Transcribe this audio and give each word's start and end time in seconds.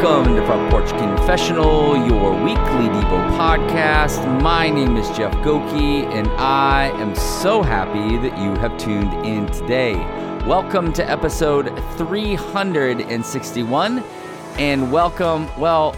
Welcome 0.00 0.36
to 0.36 0.46
Front 0.46 0.70
Porch 0.70 0.90
Confessional, 0.90 1.96
your 2.06 2.30
weekly 2.44 2.88
Devo 2.88 3.36
podcast. 3.36 4.40
My 4.40 4.70
name 4.70 4.96
is 4.96 5.08
Jeff 5.08 5.32
Goki, 5.38 6.04
and 6.04 6.28
I 6.38 6.92
am 7.00 7.16
so 7.16 7.62
happy 7.62 8.16
that 8.18 8.38
you 8.38 8.54
have 8.60 8.78
tuned 8.78 9.12
in 9.26 9.46
today. 9.46 9.96
Welcome 10.46 10.92
to 10.92 11.10
episode 11.10 11.76
361, 11.96 14.04
and 14.56 14.92
welcome, 14.92 15.48
well, 15.58 15.96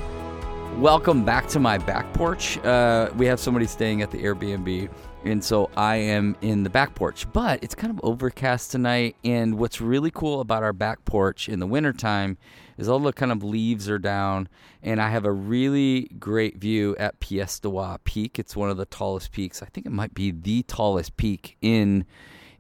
welcome 0.78 1.22
back 1.22 1.46
to 1.48 1.60
my 1.60 1.76
back 1.76 2.10
porch. 2.14 2.56
Uh, 2.64 3.10
we 3.18 3.26
have 3.26 3.38
somebody 3.38 3.66
staying 3.66 4.00
at 4.00 4.10
the 4.10 4.24
Airbnb, 4.24 4.88
and 5.24 5.42
so 5.44 5.70
I 5.76 5.96
am 5.96 6.36
in 6.40 6.62
the 6.62 6.70
back 6.70 6.94
porch. 6.94 7.26
But 7.32 7.62
it's 7.62 7.74
kind 7.74 7.92
of 7.92 8.00
overcast 8.02 8.70
tonight, 8.70 9.16
and 9.24 9.58
what's 9.58 9.80
really 9.80 10.10
cool 10.10 10.40
about 10.40 10.62
our 10.62 10.72
back 10.72 11.04
porch 11.04 11.48
in 11.48 11.60
the 11.60 11.66
wintertime 11.66 12.38
is 12.78 12.88
all 12.88 12.98
the 12.98 13.12
kind 13.12 13.30
of 13.30 13.42
leaves 13.42 13.88
are 13.88 13.98
down, 13.98 14.48
and 14.82 15.00
I 15.00 15.10
have 15.10 15.24
a 15.24 15.32
really 15.32 16.10
great 16.18 16.56
view 16.56 16.96
at 16.98 17.20
de 17.20 17.98
Peak. 18.04 18.38
It's 18.38 18.56
one 18.56 18.70
of 18.70 18.76
the 18.76 18.86
tallest 18.86 19.32
peaks. 19.32 19.62
I 19.62 19.66
think 19.66 19.86
it 19.86 19.92
might 19.92 20.14
be 20.14 20.30
the 20.30 20.62
tallest 20.62 21.16
peak 21.16 21.56
in 21.60 22.04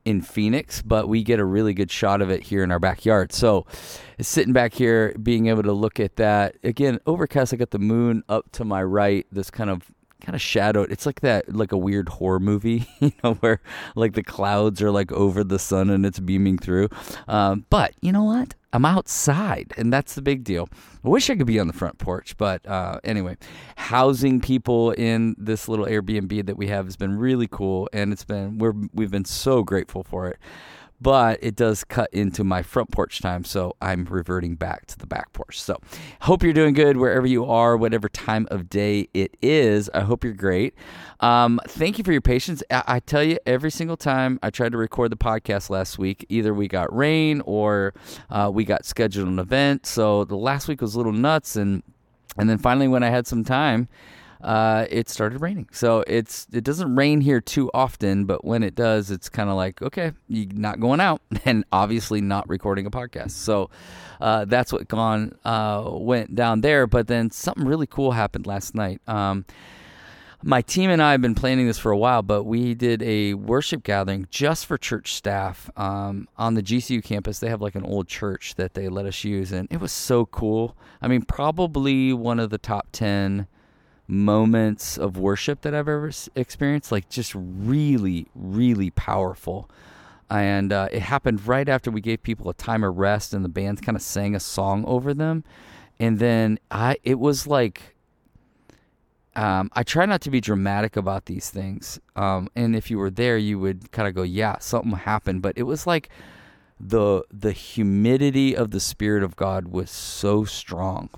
in 0.04 0.22
Phoenix, 0.22 0.80
but 0.80 1.08
we 1.08 1.22
get 1.22 1.38
a 1.38 1.44
really 1.44 1.74
good 1.74 1.90
shot 1.90 2.22
of 2.22 2.30
it 2.30 2.42
here 2.42 2.64
in 2.64 2.70
our 2.70 2.78
backyard. 2.78 3.32
So, 3.32 3.66
sitting 4.18 4.52
back 4.52 4.72
here, 4.72 5.14
being 5.22 5.48
able 5.48 5.62
to 5.62 5.72
look 5.72 6.00
at 6.00 6.16
that 6.16 6.56
again, 6.64 7.00
overcast. 7.06 7.52
I 7.52 7.56
got 7.56 7.70
the 7.70 7.78
moon 7.78 8.22
up 8.28 8.50
to 8.52 8.64
my 8.64 8.82
right. 8.82 9.26
This 9.30 9.50
kind 9.50 9.70
of 9.70 9.92
kind 10.20 10.34
of 10.34 10.40
shadowed. 10.40 10.90
It's 10.92 11.06
like 11.06 11.20
that, 11.20 11.54
like 11.54 11.72
a 11.72 11.78
weird 11.78 12.08
horror 12.08 12.40
movie, 12.40 12.86
you 13.00 13.12
know, 13.22 13.34
where 13.34 13.60
like 13.94 14.14
the 14.14 14.22
clouds 14.22 14.80
are 14.82 14.90
like 14.90 15.12
over 15.12 15.42
the 15.44 15.58
sun 15.58 15.90
and 15.90 16.04
it's 16.06 16.20
beaming 16.20 16.58
through. 16.58 16.88
Um, 17.28 17.66
but 17.70 17.94
you 18.00 18.12
know 18.12 18.24
what? 18.24 18.54
I'm 18.72 18.84
outside, 18.84 19.72
and 19.76 19.92
that's 19.92 20.14
the 20.14 20.22
big 20.22 20.44
deal. 20.44 20.68
I 21.04 21.08
wish 21.08 21.28
I 21.28 21.34
could 21.34 21.46
be 21.48 21.58
on 21.58 21.66
the 21.66 21.72
front 21.72 21.98
porch, 21.98 22.36
but 22.36 22.64
uh, 22.68 23.00
anyway, 23.02 23.36
housing 23.74 24.40
people 24.40 24.92
in 24.92 25.34
this 25.36 25.68
little 25.68 25.86
Airbnb 25.86 26.46
that 26.46 26.56
we 26.56 26.68
have 26.68 26.84
has 26.84 26.94
been 26.94 27.18
really 27.18 27.48
cool, 27.50 27.88
and 27.92 28.12
it's 28.12 28.24
been 28.24 28.58
we're 28.58 28.74
we've 28.94 29.10
been 29.10 29.24
so 29.24 29.64
grateful 29.64 30.04
for 30.04 30.28
it 30.28 30.38
but 31.00 31.38
it 31.42 31.56
does 31.56 31.84
cut 31.84 32.12
into 32.12 32.44
my 32.44 32.62
front 32.62 32.90
porch 32.90 33.20
time, 33.20 33.44
so 33.44 33.74
I'm 33.80 34.04
reverting 34.04 34.54
back 34.54 34.86
to 34.86 34.98
the 34.98 35.06
back 35.06 35.32
porch. 35.32 35.60
So, 35.60 35.78
hope 36.22 36.42
you're 36.42 36.52
doing 36.52 36.74
good 36.74 36.96
wherever 36.96 37.26
you 37.26 37.46
are, 37.46 37.76
whatever 37.76 38.08
time 38.08 38.46
of 38.50 38.68
day 38.68 39.08
it 39.14 39.36
is. 39.40 39.88
I 39.94 40.00
hope 40.00 40.24
you're 40.24 40.32
great. 40.32 40.74
Um, 41.20 41.60
thank 41.66 41.98
you 41.98 42.04
for 42.04 42.12
your 42.12 42.20
patience. 42.20 42.62
I-, 42.70 42.84
I, 42.86 43.00
tell 43.00 43.22
you, 43.22 43.38
every 43.46 43.70
single 43.70 43.96
time 43.96 44.38
I 44.42 44.50
tried 44.50 44.72
to 44.72 44.78
record 44.78 45.10
the 45.10 45.16
podcast 45.16 45.70
last 45.70 45.98
week, 45.98 46.26
either 46.28 46.52
we 46.52 46.68
got 46.68 46.94
rain 46.94 47.40
or 47.46 47.94
uh, 48.28 48.50
we 48.52 48.64
got 48.64 48.84
scheduled 48.84 49.28
an 49.28 49.38
event. 49.38 49.86
So 49.86 50.24
the 50.24 50.36
last 50.36 50.68
week 50.68 50.80
was 50.80 50.94
a 50.94 50.98
little 50.98 51.12
nuts, 51.12 51.56
and 51.56 51.82
and 52.36 52.48
then 52.48 52.58
finally 52.58 52.88
when 52.88 53.02
I 53.02 53.10
had 53.10 53.26
some 53.26 53.42
time 53.42 53.88
uh, 54.42 54.86
it 54.90 55.08
started 55.08 55.40
raining. 55.40 55.68
So 55.72 56.02
it's 56.06 56.46
it 56.52 56.64
doesn't 56.64 56.94
rain 56.96 57.20
here 57.20 57.40
too 57.40 57.70
often, 57.74 58.24
but 58.24 58.44
when 58.44 58.62
it 58.62 58.74
does, 58.74 59.10
it's 59.10 59.28
kind 59.28 59.50
of 59.50 59.56
like 59.56 59.82
okay, 59.82 60.12
you're 60.28 60.46
not 60.52 60.80
going 60.80 61.00
out, 61.00 61.20
and 61.44 61.64
obviously 61.72 62.20
not 62.20 62.48
recording 62.48 62.86
a 62.86 62.90
podcast. 62.90 63.32
So 63.32 63.70
uh, 64.20 64.44
that's 64.46 64.72
what 64.72 64.88
gone 64.88 65.36
uh, 65.44 65.88
went 65.92 66.34
down 66.34 66.62
there. 66.62 66.86
But 66.86 67.06
then 67.06 67.30
something 67.30 67.64
really 67.64 67.86
cool 67.86 68.12
happened 68.12 68.46
last 68.46 68.74
night. 68.74 69.00
Um, 69.06 69.44
my 70.42 70.62
team 70.62 70.88
and 70.88 71.02
I 71.02 71.12
have 71.12 71.20
been 71.20 71.34
planning 71.34 71.66
this 71.66 71.78
for 71.78 71.92
a 71.92 71.98
while, 71.98 72.22
but 72.22 72.44
we 72.44 72.74
did 72.74 73.02
a 73.02 73.34
worship 73.34 73.82
gathering 73.82 74.26
just 74.30 74.64
for 74.64 74.78
church 74.78 75.12
staff 75.12 75.68
um, 75.76 76.28
on 76.38 76.54
the 76.54 76.62
GCU 76.62 77.04
campus. 77.04 77.40
They 77.40 77.50
have 77.50 77.60
like 77.60 77.74
an 77.74 77.84
old 77.84 78.08
church 78.08 78.54
that 78.54 78.72
they 78.72 78.88
let 78.88 79.04
us 79.04 79.22
use, 79.22 79.52
and 79.52 79.68
it 79.70 79.80
was 79.80 79.92
so 79.92 80.24
cool. 80.24 80.76
I 81.02 81.08
mean, 81.08 81.22
probably 81.22 82.14
one 82.14 82.40
of 82.40 82.48
the 82.48 82.56
top 82.56 82.88
10 82.92 83.48
moments 84.10 84.98
of 84.98 85.16
worship 85.16 85.62
that 85.62 85.74
I've 85.74 85.88
ever 85.88 86.10
experienced, 86.34 86.90
like 86.90 87.08
just 87.08 87.32
really, 87.34 88.26
really 88.34 88.90
powerful. 88.90 89.70
And 90.28 90.72
uh, 90.72 90.88
it 90.92 91.02
happened 91.02 91.46
right 91.46 91.68
after 91.68 91.90
we 91.90 92.00
gave 92.00 92.22
people 92.22 92.50
a 92.50 92.54
time 92.54 92.84
of 92.84 92.98
rest, 92.98 93.32
and 93.32 93.44
the 93.44 93.48
band 93.48 93.82
kind 93.82 93.96
of 93.96 94.02
sang 94.02 94.34
a 94.34 94.40
song 94.40 94.84
over 94.86 95.14
them. 95.14 95.44
And 95.98 96.18
then 96.18 96.58
I, 96.70 96.96
it 97.02 97.18
was 97.18 97.46
like, 97.46 97.96
um, 99.36 99.70
I 99.74 99.82
try 99.82 100.06
not 100.06 100.20
to 100.22 100.30
be 100.30 100.40
dramatic 100.40 100.96
about 100.96 101.26
these 101.26 101.50
things. 101.50 102.00
Um, 102.16 102.48
and 102.56 102.74
if 102.74 102.90
you 102.90 102.98
were 102.98 103.10
there, 103.10 103.38
you 103.38 103.58
would 103.58 103.92
kind 103.92 104.08
of 104.08 104.14
go, 104.14 104.22
"Yeah, 104.22 104.58
something 104.58 104.92
happened." 104.92 105.40
But 105.42 105.56
it 105.56 105.62
was 105.62 105.86
like 105.86 106.08
the 106.80 107.22
the 107.30 107.52
humidity 107.52 108.56
of 108.56 108.70
the 108.70 108.80
Spirit 108.80 109.22
of 109.22 109.36
God 109.36 109.68
was 109.68 109.90
so 109.90 110.44
strong. 110.44 111.10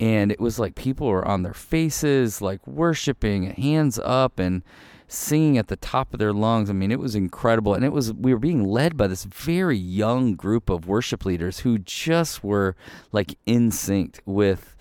And 0.00 0.32
it 0.32 0.40
was 0.40 0.58
like 0.58 0.74
people 0.74 1.06
were 1.06 1.26
on 1.26 1.42
their 1.42 1.54
faces 1.54 2.42
like 2.42 2.66
worshiping 2.66 3.50
hands 3.52 3.98
up 4.02 4.38
and 4.40 4.62
singing 5.06 5.56
at 5.56 5.68
the 5.68 5.76
top 5.76 6.12
of 6.12 6.18
their 6.18 6.32
lungs. 6.32 6.68
I 6.68 6.72
mean 6.72 6.90
it 6.90 6.98
was 6.98 7.14
incredible. 7.14 7.74
And 7.74 7.84
it 7.84 7.92
was 7.92 8.12
we 8.12 8.34
were 8.34 8.40
being 8.40 8.64
led 8.64 8.96
by 8.96 9.06
this 9.06 9.24
very 9.24 9.78
young 9.78 10.34
group 10.34 10.68
of 10.68 10.88
worship 10.88 11.24
leaders 11.24 11.60
who 11.60 11.78
just 11.78 12.42
were 12.42 12.74
like 13.12 13.38
in 13.46 13.70
sync 13.70 14.20
with 14.26 14.73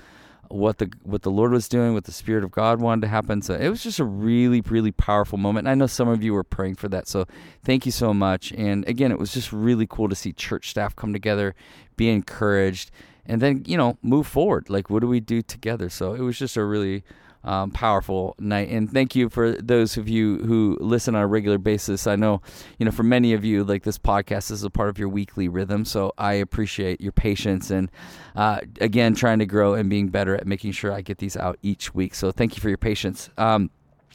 what 0.53 0.77
the 0.77 0.91
what 1.03 1.23
the 1.23 1.31
Lord 1.31 1.51
was 1.51 1.67
doing, 1.67 1.93
what 1.93 2.03
the 2.05 2.11
Spirit 2.11 2.43
of 2.43 2.51
God 2.51 2.79
wanted 2.79 3.01
to 3.01 3.07
happen. 3.07 3.41
So 3.41 3.55
it 3.55 3.69
was 3.69 3.83
just 3.83 3.99
a 3.99 4.05
really, 4.05 4.61
really 4.61 4.91
powerful 4.91 5.37
moment. 5.37 5.67
And 5.67 5.71
I 5.71 5.75
know 5.75 5.87
some 5.87 6.07
of 6.07 6.23
you 6.23 6.33
were 6.33 6.43
praying 6.43 6.75
for 6.75 6.87
that. 6.89 7.07
So 7.07 7.25
thank 7.63 7.85
you 7.85 7.91
so 7.91 8.13
much. 8.13 8.51
And 8.53 8.87
again, 8.87 9.11
it 9.11 9.19
was 9.19 9.33
just 9.33 9.51
really 9.51 9.87
cool 9.87 10.09
to 10.09 10.15
see 10.15 10.31
church 10.31 10.69
staff 10.69 10.95
come 10.95 11.11
together, 11.11 11.55
be 11.97 12.09
encouraged, 12.09 12.91
and 13.25 13.41
then 13.41 13.63
you 13.65 13.77
know 13.77 13.97
move 14.01 14.27
forward 14.27 14.69
like 14.69 14.89
what 14.89 14.99
do 14.99 15.07
we 15.07 15.19
do 15.19 15.41
together 15.41 15.89
so 15.89 16.13
it 16.13 16.21
was 16.21 16.37
just 16.37 16.57
a 16.57 16.63
really 16.63 17.03
um, 17.43 17.71
powerful 17.71 18.35
night. 18.39 18.69
And 18.69 18.91
thank 18.91 19.15
you 19.15 19.29
for 19.29 19.51
those 19.53 19.97
of 19.97 20.07
you 20.07 20.37
who 20.39 20.77
listen 20.79 21.15
on 21.15 21.21
a 21.21 21.27
regular 21.27 21.57
basis. 21.57 22.07
I 22.07 22.15
know 22.15 22.41
you 22.77 22.85
know 22.85 22.91
for 22.91 23.03
many 23.03 23.33
of 23.33 23.43
you 23.43 23.63
like 23.63 23.83
this 23.83 23.97
podcast 23.97 24.51
is 24.51 24.63
a 24.63 24.69
part 24.69 24.89
of 24.89 24.97
your 24.97 25.09
weekly 25.09 25.47
rhythm 25.47 25.85
so 25.85 26.11
i 26.17 26.33
appreciate 26.33 27.01
your 27.01 27.11
patience 27.11 27.69
and 27.69 27.89
uh, 28.35 28.59
again 28.81 29.13
trying 29.13 29.39
to 29.39 29.45
grow 29.45 29.73
and 29.73 29.89
being 29.89 30.07
better 30.07 30.35
at 30.35 30.47
making 30.47 30.71
sure 30.71 30.91
i 30.91 31.01
get 31.01 31.17
these 31.19 31.37
out 31.37 31.57
each 31.61 31.93
week. 31.93 32.15
So 32.15 32.31
thank 32.31 32.55
you 32.55 32.61
for 32.61 32.69
your 32.69 32.77
patience. 32.77 33.29
Um, 33.37 33.69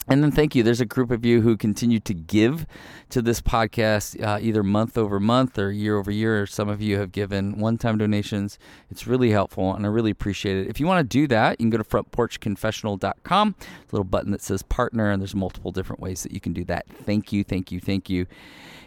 and 0.06 0.22
then 0.22 0.30
thank 0.30 0.54
you. 0.54 0.62
There's 0.62 0.80
a 0.80 0.86
group 0.86 1.10
of 1.10 1.24
you 1.24 1.42
who 1.42 1.56
continue 1.56 2.00
to 2.00 2.14
give 2.14 2.66
to 3.10 3.20
this 3.20 3.40
podcast 3.40 4.22
uh, 4.22 4.38
either 4.40 4.62
month 4.62 4.96
over 4.96 5.20
month 5.20 5.58
or 5.58 5.70
year 5.70 5.98
over 5.98 6.10
year. 6.10 6.46
Some 6.46 6.68
of 6.68 6.80
you 6.80 6.98
have 6.98 7.12
given 7.12 7.58
one 7.58 7.76
time 7.76 7.98
donations. 7.98 8.58
It's 8.90 9.06
really 9.06 9.30
helpful 9.30 9.74
and 9.74 9.84
I 9.84 9.88
really 9.88 10.10
appreciate 10.10 10.56
it. 10.56 10.68
If 10.68 10.80
you 10.80 10.86
want 10.86 10.98
to 11.00 11.18
do 11.18 11.26
that, 11.28 11.60
you 11.60 11.64
can 11.64 11.70
go 11.70 11.78
to 11.78 11.84
frontporchconfessional.com. 11.84 13.54
There's 13.58 13.92
a 13.92 13.96
little 13.96 14.04
button 14.04 14.30
that 14.32 14.42
says 14.42 14.62
partner, 14.62 15.10
and 15.10 15.20
there's 15.20 15.34
multiple 15.34 15.72
different 15.72 16.00
ways 16.00 16.22
that 16.22 16.32
you 16.32 16.40
can 16.40 16.52
do 16.52 16.64
that. 16.64 16.86
Thank 16.88 17.32
you, 17.32 17.44
thank 17.44 17.70
you, 17.70 17.80
thank 17.80 18.08
you. 18.08 18.26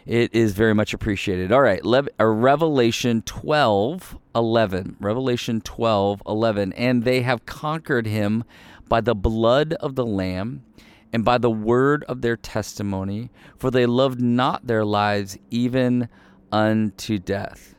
It 0.04 0.34
is 0.34 0.52
very 0.52 0.74
much 0.74 0.92
appreciated. 0.92 1.52
All 1.52 1.60
right, 1.60 1.84
Le- 1.84 2.08
uh, 2.18 2.24
Revelation 2.24 3.22
12 3.22 4.18
11. 4.34 4.96
Revelation 4.98 5.60
12 5.60 6.22
11. 6.26 6.72
And 6.72 7.04
they 7.04 7.22
have 7.22 7.46
conquered 7.46 8.06
him 8.06 8.42
by 8.88 9.00
the 9.00 9.14
blood 9.14 9.74
of 9.74 9.94
the 9.94 10.04
Lamb 10.04 10.64
and 11.12 11.24
by 11.24 11.38
the 11.38 11.50
word 11.50 12.04
of 12.04 12.22
their 12.22 12.36
testimony, 12.36 13.30
for 13.58 13.70
they 13.70 13.86
loved 13.86 14.20
not 14.20 14.66
their 14.66 14.84
lives 14.84 15.36
even 15.50 16.08
unto 16.50 17.18
death. 17.18 17.74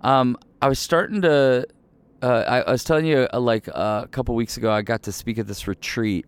Um, 0.00 0.36
I 0.60 0.68
was 0.68 0.78
starting 0.78 1.22
to, 1.22 1.66
uh, 2.22 2.44
I, 2.46 2.60
I, 2.60 2.72
was 2.72 2.84
telling 2.84 3.06
you 3.06 3.28
uh, 3.32 3.40
like 3.40 3.68
uh, 3.68 4.02
a 4.04 4.08
couple 4.08 4.34
weeks 4.34 4.56
ago, 4.56 4.70
I 4.70 4.82
got 4.82 5.02
to 5.04 5.12
speak 5.12 5.38
at 5.38 5.46
this 5.46 5.66
retreat, 5.66 6.26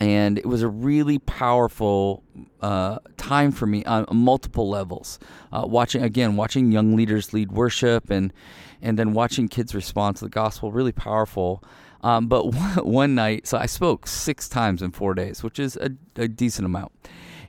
and 0.00 0.38
it 0.38 0.46
was 0.46 0.62
a 0.62 0.68
really 0.68 1.18
powerful 1.18 2.22
uh, 2.60 2.98
time 3.16 3.50
for 3.50 3.66
me 3.66 3.84
on 3.84 4.06
multiple 4.12 4.68
levels. 4.68 5.18
Uh, 5.52 5.64
watching 5.66 6.02
again, 6.02 6.36
watching 6.36 6.70
young 6.70 6.94
leaders 6.94 7.32
lead 7.32 7.50
worship, 7.50 8.10
and 8.10 8.32
and 8.80 8.96
then 8.98 9.12
watching 9.12 9.48
kids 9.48 9.74
respond 9.74 10.16
to 10.16 10.24
the 10.24 10.30
gospel, 10.30 10.70
really 10.70 10.92
powerful. 10.92 11.62
Um, 12.02 12.28
but 12.28 12.52
one, 12.52 12.76
one, 12.84 13.14
night, 13.14 13.46
so 13.46 13.58
I 13.58 13.66
spoke 13.66 14.06
six 14.06 14.48
times 14.48 14.82
in 14.82 14.92
four 14.92 15.14
days, 15.14 15.42
which 15.42 15.58
is 15.58 15.76
a, 15.76 15.90
a 16.16 16.28
decent 16.28 16.66
amount. 16.66 16.92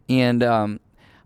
And 0.08 0.42
um, 0.42 0.80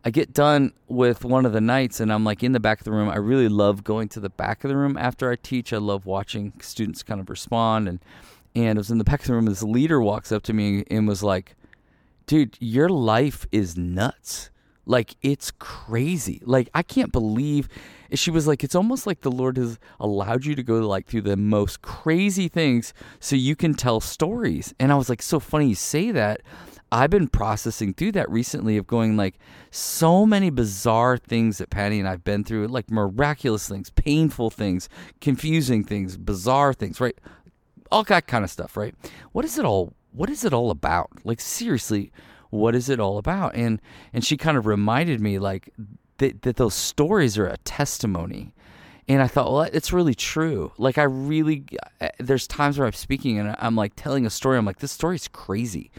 I 0.04 0.10
get 0.10 0.34
done 0.34 0.74
with 0.88 1.24
one 1.24 1.46
of 1.46 1.54
the 1.54 1.62
nights, 1.62 2.00
and 2.00 2.12
I'm 2.12 2.26
like 2.26 2.44
in 2.44 2.52
the 2.52 2.60
back 2.60 2.80
of 2.80 2.86
the 2.86 2.92
room. 2.92 3.10
I 3.10 3.16
really 3.16 3.48
love 3.48 3.84
going 3.84 4.10
to 4.10 4.20
the 4.20 4.30
back 4.30 4.64
of 4.64 4.70
the 4.70 4.76
room 4.76 4.98
after 4.98 5.32
I 5.32 5.38
teach. 5.38 5.72
I 5.72 5.78
love 5.78 6.06
watching 6.06 6.54
students 6.62 7.04
kind 7.04 7.22
of 7.22 7.30
respond. 7.30 7.88
And 7.88 8.00
and 8.56 8.78
I 8.78 8.80
was 8.80 8.92
in 8.92 8.98
the 8.98 9.04
back 9.04 9.22
of 9.22 9.28
the 9.28 9.34
room. 9.34 9.46
This 9.46 9.64
leader 9.64 10.02
walks 10.02 10.32
up 10.32 10.44
to 10.44 10.54
me 10.54 10.84
and 10.92 11.08
was 11.08 11.24
like, 11.24 11.56
"Dude, 12.28 12.58
your 12.60 12.90
life 12.90 13.48
is 13.52 13.78
nuts. 13.78 14.50
Like 14.86 15.16
it's 15.22 15.52
crazy. 15.52 16.42
Like 16.44 16.70
I 16.74 16.84
can't 16.84 17.12
believe 17.12 17.70
she 18.16 18.32
was 18.32 18.48
like 18.48 18.64
it's 18.64 18.76
almost 18.76 19.08
like 19.08 19.22
the 19.22 19.32
Lord 19.32 19.58
has 19.58 19.80
allowed 20.00 20.46
you 20.46 20.56
to 20.56 20.64
go 20.64 20.88
like 20.88 21.08
through 21.08 21.22
the 21.22 21.38
most 21.38 21.82
crazy 21.82 22.48
things 22.48 22.94
so 23.20 23.36
you 23.36 23.56
can 23.56 23.74
tell 23.74 24.00
stories. 24.00 24.74
And 24.80 24.92
I 24.92 24.96
was 24.96 25.10
like 25.10 25.22
so 25.22 25.40
funny 25.40 25.70
you 25.70 25.76
say 25.76 26.12
that. 26.12 26.42
I've 26.92 27.10
been 27.10 27.28
processing 27.28 27.96
through 27.96 28.12
that 28.12 28.30
recently 28.30 28.78
of 28.78 28.86
going 28.86 29.18
like 29.18 29.40
so 29.72 30.28
many 30.28 30.52
bizarre 30.52 31.18
things 31.18 31.58
that 31.58 31.72
Patty 31.72 31.98
and 31.98 32.08
I've 32.08 32.24
been 32.24 32.44
through, 32.44 32.68
like 32.68 32.92
miraculous 32.92 33.68
things, 33.68 33.90
painful 33.90 34.52
things, 34.52 34.90
confusing 35.20 35.84
things, 35.84 36.18
bizarre 36.18 36.72
things, 36.72 37.02
right? 37.02 37.18
All 37.92 38.04
that 38.04 38.28
kind 38.28 38.44
of 38.44 38.52
stuff, 38.52 38.78
right? 38.78 38.94
What 39.32 39.44
is 39.44 39.58
it 39.58 39.66
all 39.66 39.94
what 40.12 40.30
is 40.30 40.46
it 40.46 40.54
all 40.54 40.70
about? 40.70 41.10
Like 41.24 41.42
seriously, 41.42 42.12
what 42.52 42.76
is 42.76 42.90
it 42.90 43.00
all 43.00 43.18
about? 43.18 43.56
And 43.56 43.82
and 44.14 44.24
she 44.24 44.38
kind 44.38 44.56
of 44.56 44.68
reminded 44.68 45.20
me 45.20 45.40
like 45.40 45.74
that, 46.24 46.42
that 46.44 46.56
those 46.56 46.74
stories 46.74 47.38
are 47.38 47.48
a 47.48 47.58
testimony. 47.58 48.54
And 49.10 49.22
I 49.22 49.28
thought, 49.28 49.52
well, 49.52 49.64
it's 49.64 49.92
really 49.92 50.16
true. 50.16 50.72
Like, 50.78 50.98
I 50.98 51.04
really, 51.04 51.66
uh, 52.00 52.08
there's 52.20 52.48
times 52.48 52.78
where 52.78 52.88
I'm 52.88 52.94
speaking 52.94 53.38
and 53.38 53.54
I'm 53.60 53.76
like 53.76 53.94
telling 53.98 54.26
a 54.26 54.30
story. 54.30 54.58
I'm 54.58 54.66
like, 54.66 54.80
this 54.80 54.94
story's 54.94 55.28
crazy, 55.28 55.92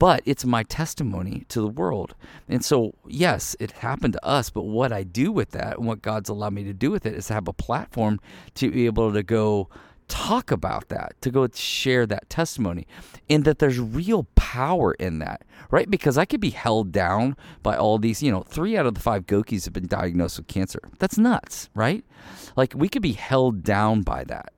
but 0.00 0.22
it's 0.24 0.44
my 0.44 0.64
testimony 0.64 1.44
to 1.50 1.60
the 1.60 1.68
world. 1.68 2.16
And 2.48 2.64
so, 2.64 2.96
yes, 3.06 3.54
it 3.60 3.70
happened 3.70 4.14
to 4.14 4.26
us, 4.26 4.50
but 4.50 4.62
what 4.62 4.92
I 4.92 5.04
do 5.04 5.30
with 5.30 5.50
that 5.52 5.78
and 5.78 5.86
what 5.86 6.02
God's 6.02 6.28
allowed 6.28 6.54
me 6.54 6.64
to 6.64 6.72
do 6.72 6.90
with 6.90 7.06
it 7.06 7.14
is 7.14 7.28
to 7.28 7.34
have 7.34 7.46
a 7.46 7.52
platform 7.52 8.18
to 8.54 8.72
be 8.72 8.86
able 8.86 9.12
to 9.12 9.22
go 9.22 9.68
talk 10.10 10.50
about 10.50 10.88
that, 10.88 11.14
to 11.22 11.30
go 11.30 11.48
share 11.54 12.04
that 12.04 12.28
testimony, 12.28 12.86
and 13.30 13.44
that 13.44 13.60
there's 13.60 13.78
real 13.78 14.24
power 14.34 14.92
in 14.94 15.20
that, 15.20 15.42
right? 15.70 15.88
Because 15.88 16.18
I 16.18 16.26
could 16.26 16.40
be 16.40 16.50
held 16.50 16.92
down 16.92 17.36
by 17.62 17.76
all 17.76 17.96
these, 17.98 18.22
you 18.22 18.30
know, 18.30 18.42
three 18.42 18.76
out 18.76 18.84
of 18.84 18.94
the 18.94 19.00
five 19.00 19.26
Gokis 19.26 19.64
have 19.64 19.72
been 19.72 19.86
diagnosed 19.86 20.36
with 20.36 20.48
cancer. 20.48 20.80
That's 20.98 21.16
nuts, 21.16 21.70
right? 21.74 22.04
Like 22.56 22.74
we 22.76 22.88
could 22.88 23.02
be 23.02 23.12
held 23.12 23.62
down 23.62 24.02
by 24.02 24.24
that. 24.24 24.52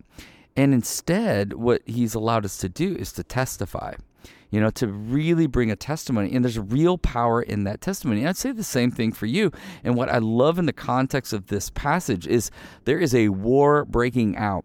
And 0.56 0.75
instead, 0.75 1.52
what 1.52 1.82
he's 1.87 2.14
allowed 2.14 2.44
us 2.44 2.58
to 2.58 2.69
do 2.69 2.94
is 2.96 3.12
to 3.12 3.22
testify, 3.22 3.94
you 4.50 4.60
know, 4.60 4.70
to 4.70 4.87
really 4.87 5.46
bring 5.46 5.70
a 5.70 5.76
testimony. 5.76 6.34
And 6.34 6.44
there's 6.44 6.58
real 6.58 6.98
power 6.98 7.40
in 7.40 7.64
that 7.64 7.81
testimony. 7.81 8.20
And 8.20 8.28
I'd 8.28 8.37
say 8.37 8.52
the 8.52 8.64
same 8.64 8.90
thing 8.90 9.12
for 9.12 9.26
you. 9.26 9.50
And 9.84 9.94
what 9.94 10.10
I 10.10 10.19
love 10.19 10.58
in 10.58 10.66
the 10.66 10.72
context 10.72 11.32
of 11.32 11.46
this 11.46 11.70
passage 11.70 12.26
is 12.26 12.50
there 12.84 12.98
is 12.98 13.14
a 13.14 13.31
war 13.31 13.84
breaking 13.84 14.37
out 14.37 14.64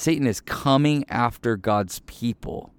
Satan 0.00 0.26
is 0.26 0.40
coming 0.40 1.04
after 1.10 1.58
God's 1.58 1.98
people. 2.06 2.72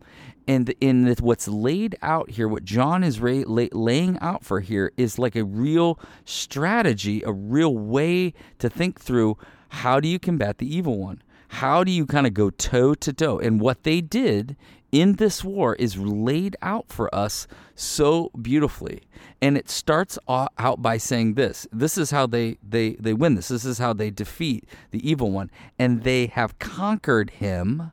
And 0.47 0.73
in 0.81 1.15
what's 1.19 1.47
laid 1.47 1.95
out 2.01 2.31
here, 2.31 2.47
what 2.47 2.65
John 2.65 3.03
is 3.03 3.21
lay, 3.21 3.69
laying 3.71 4.17
out 4.21 4.43
for 4.43 4.59
here 4.59 4.91
is 4.97 5.19
like 5.19 5.35
a 5.35 5.43
real 5.43 5.99
strategy, 6.25 7.21
a 7.21 7.31
real 7.31 7.77
way 7.77 8.33
to 8.57 8.71
think 8.71 8.99
through 8.99 9.37
how 9.69 9.99
do 9.99 10.07
you 10.07 10.17
combat 10.17 10.57
the 10.57 10.75
evil 10.75 10.97
one? 10.97 11.21
How 11.49 11.83
do 11.83 11.91
you 11.91 12.07
kind 12.07 12.25
of 12.25 12.33
go 12.33 12.49
toe 12.49 12.95
to 12.95 13.13
toe? 13.13 13.37
And 13.37 13.61
what 13.61 13.83
they 13.83 14.01
did 14.01 14.57
in 14.91 15.13
this 15.13 15.43
war 15.43 15.75
is 15.75 15.97
laid 15.97 16.55
out 16.61 16.89
for 16.89 17.13
us 17.15 17.47
so 17.75 18.29
beautifully. 18.39 19.01
And 19.41 19.57
it 19.57 19.69
starts 19.69 20.19
out 20.27 20.81
by 20.81 20.97
saying 20.97 21.33
this 21.35 21.67
this 21.71 21.97
is 21.97 22.11
how 22.11 22.27
they 22.27 22.57
they 22.61 22.93
they 22.93 23.13
win 23.13 23.35
this. 23.35 23.47
This 23.47 23.65
is 23.65 23.77
how 23.77 23.93
they 23.93 24.09
defeat 24.09 24.67
the 24.91 25.07
evil 25.09 25.31
one. 25.31 25.49
And 25.79 26.03
they 26.03 26.27
have 26.27 26.59
conquered 26.59 27.31
him 27.31 27.91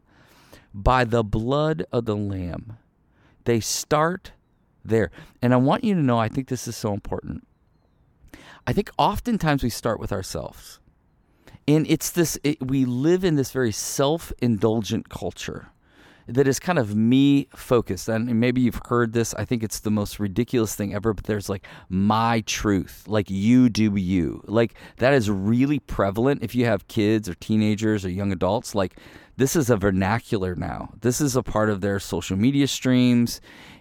by 0.74 1.04
the 1.04 1.24
blood 1.24 1.84
of 1.92 2.04
the 2.04 2.16
lamb. 2.16 2.76
They 3.44 3.60
start 3.60 4.32
there. 4.84 5.10
And 5.40 5.52
i 5.52 5.56
want 5.56 5.84
you 5.84 5.94
to 5.94 6.00
know 6.00 6.18
i 6.18 6.28
think 6.28 6.48
this 6.48 6.68
is 6.68 6.76
so 6.76 6.92
important. 6.92 7.46
I 8.66 8.72
think 8.72 8.90
oftentimes 8.98 9.62
we 9.62 9.70
start 9.70 9.98
with 9.98 10.12
ourselves. 10.12 10.78
And 11.66 11.86
it's 11.88 12.10
this 12.10 12.38
it, 12.42 12.66
we 12.66 12.84
live 12.84 13.24
in 13.24 13.36
this 13.36 13.52
very 13.52 13.72
self-indulgent 13.72 15.08
culture 15.08 15.68
that 16.28 16.46
is 16.46 16.60
kind 16.60 16.78
of 16.78 16.94
me 16.94 17.48
focused. 17.54 18.08
And 18.08 18.38
maybe 18.38 18.60
you've 18.60 18.80
heard 18.86 19.14
this. 19.14 19.34
I 19.34 19.44
think 19.44 19.62
it's 19.62 19.80
the 19.80 19.90
most 19.90 20.20
ridiculous 20.20 20.74
thing 20.74 20.94
ever, 20.94 21.14
but 21.14 21.24
there's 21.24 21.48
like 21.48 21.66
my 21.88 22.42
truth, 22.42 23.04
like 23.06 23.30
you 23.30 23.68
do 23.70 23.96
you. 23.96 24.42
Like 24.46 24.74
that 24.98 25.14
is 25.14 25.30
really 25.30 25.78
prevalent 25.78 26.42
if 26.42 26.54
you 26.54 26.66
have 26.66 26.86
kids 26.88 27.28
or 27.28 27.34
teenagers 27.34 28.04
or 28.04 28.10
young 28.10 28.30
adults. 28.30 28.74
Like 28.74 28.98
this 29.38 29.56
is 29.56 29.70
a 29.70 29.76
vernacular 29.76 30.54
now. 30.54 30.92
This 31.00 31.20
is 31.20 31.34
a 31.34 31.42
part 31.42 31.70
of 31.70 31.80
their 31.80 31.98
social 31.98 32.36
media 32.36 32.68
streams. 32.68 33.40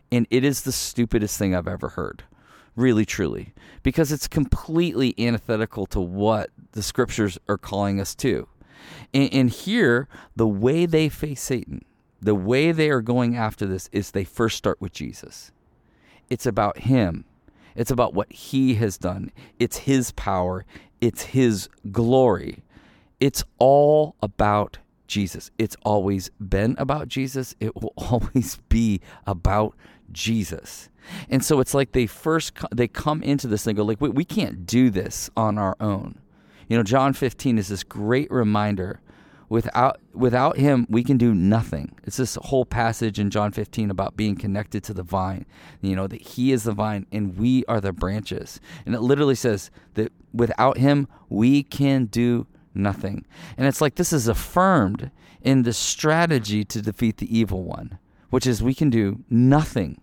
And 0.10 0.26
it 0.30 0.46
is 0.46 0.62
the 0.62 0.72
stupidest 0.72 1.38
thing 1.38 1.54
I've 1.54 1.68
ever 1.68 1.90
heard 1.90 2.24
really 2.78 3.06
truly 3.06 3.54
because 3.84 4.12
it's 4.12 4.28
completely 4.28 5.14
antithetical 5.18 5.88
to 5.88 6.00
what 6.00 6.52
the 6.74 6.84
scriptures 6.84 7.38
are 7.50 7.58
calling 7.58 8.00
us 8.00 8.14
to 8.14 8.48
and, 9.14 9.34
and, 9.34 9.50
here 9.50 10.08
the 10.36 10.48
way 10.48 10.86
they 10.86 11.10
face 11.10 11.42
satan 11.42 11.84
the 12.22 12.36
way 12.36 12.72
they 12.72 12.90
are 12.90 13.02
going 13.02 13.36
after 13.36 13.66
this 13.66 13.90
is 13.92 14.12
they 14.12 14.24
first 14.24 14.58
start 14.58 14.82
with 14.82 14.92
Jesus. 14.92 15.52
It's 16.30 16.46
about 16.46 16.80
Him, 16.80 17.26
it's 17.76 17.92
about 17.92 18.14
what 18.14 18.32
He 18.32 18.76
has 18.76 18.98
done, 18.98 19.32
it's 19.60 19.78
His 19.78 20.12
power, 20.12 20.66
it's 21.02 21.24
His 21.24 21.70
glory. 21.92 22.64
It's 23.20 23.44
all 23.58 24.16
about 24.22 24.78
Jesus. 25.08 25.50
It's 25.58 25.76
always 25.84 26.30
been 26.40 26.76
about 26.78 27.08
Jesus. 27.08 27.56
It 27.60 27.76
will 27.76 27.94
always 27.98 28.58
be 28.70 29.02
about 29.26 29.76
Jesus. 30.12 30.90
And 31.30 31.44
so 31.44 31.60
it's 31.60 31.74
like 31.74 31.94
they 31.94 32.06
first 32.06 32.54
they 32.74 32.88
come 32.88 33.24
into 33.24 33.48
this 33.48 33.66
and 33.66 33.76
go 33.76 33.84
like, 33.84 34.02
wait, 34.02 34.14
we 34.14 34.26
can't 34.26 34.66
do 34.66 34.90
this 34.90 35.30
on 35.36 35.58
our 35.58 35.76
own. 35.80 36.20
You 36.68 36.78
know, 36.78 36.84
John 36.84 37.14
15 37.14 37.58
is 37.58 37.70
this 37.70 37.84
great 37.84 38.30
reminder 38.30 39.00
without 39.50 40.00
without 40.14 40.58
him 40.58 40.86
we 40.90 41.04
can 41.04 41.18
do 41.18 41.34
nothing. 41.34 41.92
It's 42.04 42.18
this 42.18 42.38
whole 42.42 42.66
passage 42.66 43.20
in 43.20 43.30
john 43.30 43.52
15 43.52 43.90
about 43.90 44.18
being 44.18 44.36
connected 44.36 44.84
to 44.84 44.94
the 44.94 45.04
vine 45.04 45.46
you 45.82 45.96
know 45.96 46.08
that 46.08 46.22
he 46.22 46.52
is 46.52 46.64
the 46.64 46.72
vine 46.72 47.06
and 47.12 47.38
we 47.38 47.64
are 47.66 47.82
the 47.82 47.94
branches. 47.94 48.60
And 48.86 48.96
it 48.96 49.02
literally 49.02 49.36
says 49.36 49.72
that 49.94 50.12
without 50.34 50.78
him 50.78 51.08
we 51.30 51.64
can 51.64 52.06
do 52.06 52.48
nothing. 52.74 53.26
And 53.58 53.68
it's 53.68 53.82
like 53.82 53.96
this 53.96 54.14
is 54.14 54.28
affirmed 54.28 55.12
in 55.42 55.64
the 55.64 55.74
strategy 55.74 56.64
to 56.66 56.82
defeat 56.82 57.18
the 57.18 57.38
evil 57.38 57.64
one 57.64 58.00
which 58.30 58.46
is 58.46 58.62
we 58.62 58.74
can 58.74 58.90
do 58.90 59.24
nothing 59.30 60.02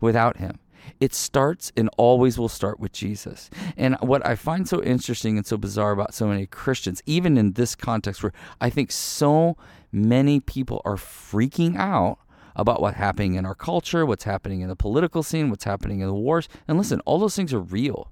without 0.00 0.36
him 0.36 0.58
it 1.00 1.14
starts 1.14 1.72
and 1.76 1.88
always 1.96 2.38
will 2.38 2.48
start 2.48 2.80
with 2.80 2.92
Jesus. 2.92 3.50
And 3.76 3.96
what 4.00 4.24
I 4.26 4.34
find 4.34 4.68
so 4.68 4.82
interesting 4.82 5.36
and 5.36 5.46
so 5.46 5.56
bizarre 5.56 5.92
about 5.92 6.14
so 6.14 6.26
many 6.26 6.46
Christians, 6.46 7.02
even 7.06 7.36
in 7.36 7.52
this 7.52 7.74
context 7.74 8.22
where 8.22 8.32
I 8.60 8.70
think 8.70 8.90
so 8.90 9.56
many 9.92 10.40
people 10.40 10.82
are 10.84 10.96
freaking 10.96 11.76
out 11.76 12.18
about 12.54 12.80
what's 12.80 12.96
happening 12.96 13.34
in 13.34 13.44
our 13.44 13.54
culture, 13.54 14.06
what's 14.06 14.24
happening 14.24 14.60
in 14.60 14.68
the 14.68 14.76
political 14.76 15.22
scene, 15.22 15.50
what's 15.50 15.64
happening 15.64 16.00
in 16.00 16.06
the 16.06 16.14
wars. 16.14 16.48
And 16.66 16.78
listen, 16.78 17.00
all 17.00 17.18
those 17.18 17.36
things 17.36 17.52
are 17.52 17.60
real. 17.60 18.10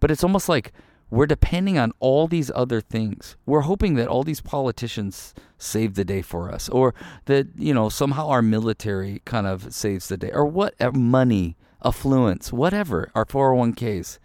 But 0.00 0.10
it's 0.10 0.24
almost 0.24 0.48
like 0.48 0.72
we're 1.12 1.26
depending 1.26 1.78
on 1.78 1.92
all 2.00 2.26
these 2.26 2.50
other 2.54 2.80
things. 2.80 3.36
We're 3.44 3.60
hoping 3.60 3.96
that 3.96 4.08
all 4.08 4.24
these 4.24 4.40
politicians 4.40 5.34
save 5.58 5.94
the 5.94 6.06
day 6.06 6.22
for 6.22 6.50
us, 6.50 6.70
or 6.70 6.94
that 7.26 7.48
you 7.54 7.74
know 7.74 7.90
somehow 7.90 8.28
our 8.28 8.40
military 8.40 9.20
kind 9.26 9.46
of 9.46 9.74
saves 9.74 10.08
the 10.08 10.16
day, 10.16 10.30
or 10.32 10.46
what 10.46 10.74
uh, 10.80 10.90
money, 10.92 11.58
affluence, 11.84 12.52
whatever, 12.52 13.10
our 13.14 13.24
401ks, 13.24 14.18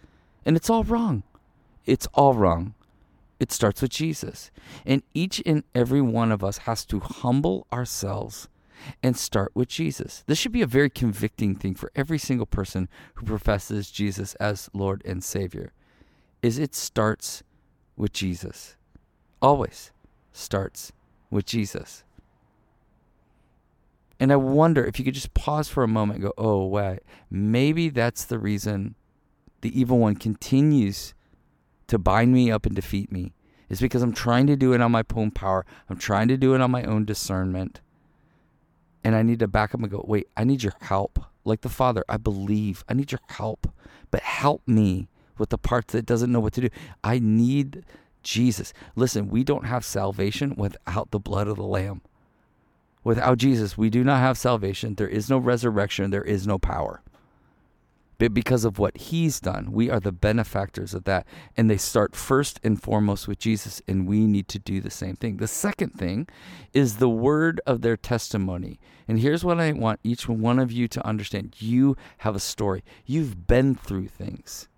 and 0.44 0.56
it's 0.56 0.70
all 0.70 0.84
wrong. 0.84 1.22
It's 1.86 2.06
all 2.14 2.34
wrong. 2.34 2.74
It 3.40 3.52
starts 3.52 3.82
with 3.82 3.92
Jesus, 3.92 4.50
and 4.84 5.02
each 5.14 5.42
and 5.46 5.62
every 5.74 6.00
one 6.00 6.32
of 6.32 6.42
us 6.42 6.58
has 6.58 6.84
to 6.86 7.00
humble 7.00 7.66
ourselves 7.72 8.48
and 9.02 9.16
start 9.16 9.52
with 9.54 9.68
Jesus. 9.68 10.24
This 10.26 10.38
should 10.38 10.52
be 10.52 10.62
a 10.62 10.66
very 10.66 10.90
convicting 10.90 11.54
thing 11.54 11.74
for 11.74 11.90
every 11.94 12.18
single 12.18 12.46
person 12.46 12.88
who 13.14 13.26
professes 13.26 13.90
Jesus 13.90 14.34
as 14.36 14.70
Lord 14.72 15.02
and 15.04 15.22
Savior 15.22 15.72
is 16.42 16.58
it 16.58 16.74
starts 16.74 17.42
with 17.96 18.12
Jesus. 18.12 18.76
Always 19.42 19.92
starts 20.32 20.92
with 21.30 21.46
Jesus. 21.46 22.04
And 24.20 24.32
I 24.32 24.36
wonder 24.36 24.84
if 24.84 24.98
you 24.98 25.04
could 25.04 25.14
just 25.14 25.34
pause 25.34 25.68
for 25.68 25.84
a 25.84 25.88
moment 25.88 26.18
and 26.18 26.24
go, 26.24 26.34
oh, 26.36 26.66
wait, 26.66 27.00
maybe 27.30 27.88
that's 27.88 28.24
the 28.24 28.38
reason 28.38 28.96
the 29.60 29.78
evil 29.78 29.98
one 29.98 30.16
continues 30.16 31.14
to 31.88 31.98
bind 31.98 32.32
me 32.32 32.50
up 32.50 32.66
and 32.66 32.74
defeat 32.74 33.10
me. 33.12 33.32
Is 33.68 33.80
because 33.80 34.02
I'm 34.02 34.14
trying 34.14 34.46
to 34.46 34.56
do 34.56 34.72
it 34.72 34.80
on 34.80 34.92
my 34.92 35.04
own 35.14 35.30
power. 35.30 35.66
I'm 35.90 35.98
trying 35.98 36.28
to 36.28 36.36
do 36.38 36.54
it 36.54 36.60
on 36.60 36.70
my 36.70 36.84
own 36.84 37.04
discernment. 37.04 37.80
And 39.04 39.14
I 39.14 39.22
need 39.22 39.40
to 39.40 39.48
back 39.48 39.74
up 39.74 39.80
and 39.80 39.90
go, 39.90 40.04
wait, 40.08 40.28
I 40.36 40.44
need 40.44 40.62
your 40.62 40.74
help. 40.80 41.18
Like 41.44 41.60
the 41.60 41.68
Father, 41.68 42.02
I 42.08 42.16
believe. 42.16 42.82
I 42.88 42.94
need 42.94 43.12
your 43.12 43.20
help. 43.28 43.70
But 44.10 44.22
help 44.22 44.62
me 44.66 45.08
with 45.36 45.50
the 45.50 45.58
part 45.58 45.88
that 45.88 46.06
doesn't 46.06 46.32
know 46.32 46.40
what 46.40 46.54
to 46.54 46.62
do. 46.62 46.70
I 47.04 47.18
need 47.18 47.84
Jesus. 48.22 48.72
Listen, 48.96 49.28
we 49.28 49.44
don't 49.44 49.66
have 49.66 49.84
salvation 49.84 50.54
without 50.56 51.10
the 51.10 51.20
blood 51.20 51.46
of 51.46 51.56
the 51.56 51.62
Lamb. 51.62 52.00
Without 53.04 53.38
Jesus, 53.38 53.78
we 53.78 53.90
do 53.90 54.04
not 54.04 54.20
have 54.20 54.36
salvation. 54.38 54.94
There 54.96 55.08
is 55.08 55.30
no 55.30 55.38
resurrection. 55.38 56.10
There 56.10 56.22
is 56.24 56.46
no 56.46 56.58
power. 56.58 57.02
but 58.18 58.34
because 58.34 58.64
of 58.64 58.78
what 58.78 58.96
he's 58.96 59.40
done. 59.40 59.70
We 59.72 59.90
are 59.90 60.00
the 60.00 60.12
benefactors 60.12 60.92
of 60.92 61.04
that. 61.04 61.26
And 61.56 61.70
they 61.70 61.76
start 61.76 62.16
first 62.16 62.58
and 62.64 62.82
foremost 62.82 63.28
with 63.28 63.38
Jesus, 63.38 63.80
and 63.86 64.08
we 64.08 64.26
need 64.26 64.48
to 64.48 64.58
do 64.58 64.80
the 64.80 64.90
same 64.90 65.14
thing. 65.16 65.36
The 65.36 65.46
second 65.46 65.90
thing 65.90 66.26
is 66.72 66.96
the 66.96 67.08
word 67.08 67.60
of 67.66 67.82
their 67.82 67.96
testimony. 67.96 68.80
And 69.06 69.20
here's 69.20 69.44
what 69.44 69.60
I 69.60 69.72
want 69.72 70.00
each 70.02 70.28
one 70.28 70.58
of 70.58 70.72
you 70.72 70.88
to 70.88 71.06
understand 71.06 71.56
you 71.62 71.96
have 72.18 72.34
a 72.34 72.40
story, 72.40 72.82
you've 73.06 73.46
been 73.46 73.74
through 73.76 74.08
things. 74.08 74.68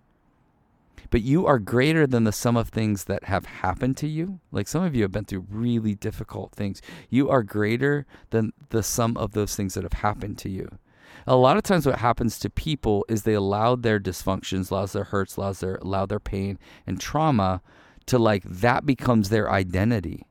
But 1.11 1.21
you 1.21 1.45
are 1.45 1.59
greater 1.59 2.07
than 2.07 2.23
the 2.23 2.31
sum 2.31 2.57
of 2.57 2.69
things 2.69 3.03
that 3.03 3.25
have 3.25 3.45
happened 3.45 3.97
to 3.97 4.07
you. 4.07 4.39
Like 4.51 4.67
some 4.67 4.83
of 4.83 4.95
you 4.95 5.03
have 5.03 5.11
been 5.11 5.25
through 5.25 5.45
really 5.49 5.93
difficult 5.93 6.53
things. 6.53 6.81
You 7.09 7.29
are 7.29 7.43
greater 7.43 8.07
than 8.31 8.53
the 8.69 8.81
sum 8.81 9.15
of 9.17 9.33
those 9.33 9.55
things 9.55 9.75
that 9.75 9.83
have 9.83 10.01
happened 10.01 10.39
to 10.39 10.49
you 10.49 10.79
a 11.27 11.35
lot 11.35 11.57
of 11.57 11.63
times 11.63 11.85
what 11.85 11.99
happens 11.99 12.39
to 12.39 12.49
people 12.49 13.05
is 13.07 13.23
they 13.23 13.33
allow 13.33 13.75
their 13.75 13.99
dysfunctions, 13.99 14.71
allows 14.71 14.93
their 14.93 15.05
hurts, 15.05 15.37
allows 15.37 15.59
their 15.59 15.75
allow 15.75 16.05
their 16.05 16.19
pain 16.19 16.57
and 16.87 16.99
trauma 16.99 17.61
to 18.07 18.17
like 18.17 18.43
that 18.43 18.85
becomes 18.85 19.29
their 19.29 19.49
identity. 19.49 20.25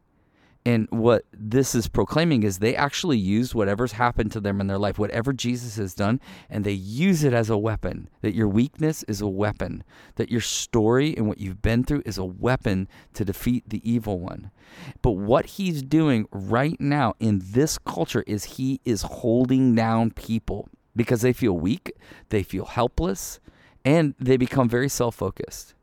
And 0.67 0.89
what 0.91 1.25
this 1.33 1.75
is 1.75 1.89
proclaiming 1.89 2.43
is 2.43 2.59
they 2.59 2.77
actually 2.77 3.17
use 3.17 3.55
whatever's 3.55 3.93
happened 3.93 4.31
to 4.33 4.41
them 4.41 4.61
in 4.61 4.67
their 4.67 4.79
life, 4.79 4.99
whatever 4.99 5.33
Jesus 5.33 5.77
has 5.77 5.95
done, 5.95 6.21
and 6.51 6.65
they 6.65 6.73
use 6.73 7.25
it 7.25 7.33
as 7.33 7.49
a 7.49 7.57
weapon. 7.57 8.11
That 8.21 8.35
your 8.35 8.49
weakness 8.49 9.03
is 9.05 9.23
a 9.23 9.27
weapon. 9.27 9.85
That 10.17 10.31
your 10.31 10.43
story 10.43 11.17
and 11.17 11.27
what 11.27 11.41
you've 11.41 11.63
been 11.63 11.85
through 11.85 12.03
is 12.05 12.19
a 12.19 12.25
weapon 12.27 12.89
to 13.15 13.25
defeat 13.25 13.71
the 13.71 13.91
evil 13.91 14.21
one. 14.21 14.51
But 15.01 15.13
what 15.13 15.47
he's 15.47 15.83
doing 15.83 16.27
right 16.31 16.79
now 16.79 17.15
in 17.19 17.41
this 17.43 17.79
culture 17.79 18.25
is 18.27 18.45
he 18.45 18.81
is 18.85 19.03
holding 19.03 19.75
down 19.75 20.11
people 20.11 20.69
because 20.95 21.23
they 21.23 21.33
feel 21.33 21.57
weak, 21.57 21.93
they 22.29 22.43
feel 22.43 22.67
helpless, 22.67 23.41
and 23.83 24.15
they 24.19 24.37
become 24.37 24.69
very 24.69 24.91
self 24.91 25.15
focused. 25.15 25.75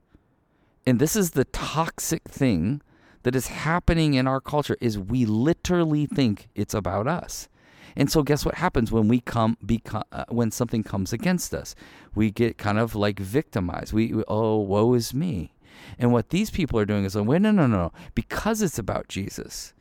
And 0.86 1.00
this 1.00 1.16
is 1.16 1.32
the 1.32 1.46
toxic 1.46 2.24
thing 2.30 2.82
that 3.24 3.36
is 3.36 3.48
happening 3.48 4.14
in 4.14 4.28
our 4.28 4.42
culture 4.42 4.78
is 4.82 4.98
we 4.98 5.26
literally 5.26 6.06
think 6.06 6.50
it's 6.56 6.74
about 6.74 7.08
us. 7.08 7.50
And 7.96 8.12
so 8.12 8.22
guess 8.22 8.46
what 8.46 8.56
happens 8.56 8.92
when 8.92 9.08
we 9.08 9.22
come 9.22 9.58
become 9.66 10.04
uh, 10.12 10.26
when 10.30 10.52
something 10.52 10.84
comes 10.84 11.14
against 11.14 11.54
us? 11.54 11.76
We 12.14 12.30
get 12.30 12.58
kind 12.58 12.78
of 12.78 12.94
like 12.94 13.20
victimized. 13.20 13.92
We, 13.92 14.14
we 14.14 14.24
oh 14.28 14.58
woe 14.58 14.94
is 14.94 15.14
me. 15.14 15.54
And 15.98 16.12
what 16.12 16.30
these 16.30 16.50
people 16.50 16.80
are 16.80 16.86
doing 16.86 17.06
is, 17.06 17.16
oh, 17.16 17.24
wait, 17.24 17.42
no, 17.42 17.52
no, 17.52 17.68
no, 17.68 17.92
because 18.16 18.62
it's 18.62 18.80
about 18.80 19.08
Jesus 19.08 19.74